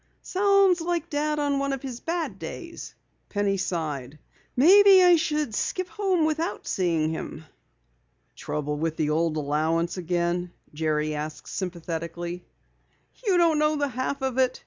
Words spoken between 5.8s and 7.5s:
home without seeing him."